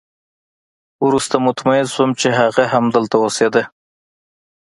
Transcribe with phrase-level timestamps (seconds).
[1.05, 3.63] وروسته مطمئن شوم چې هغه همدلته اوسېده